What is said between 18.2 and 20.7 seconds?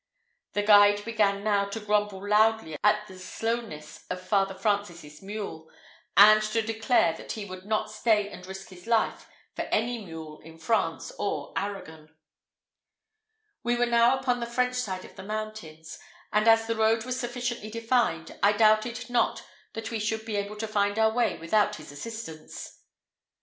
I doubted not that we should be able to